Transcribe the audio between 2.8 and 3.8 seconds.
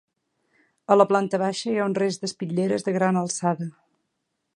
de gran alçada.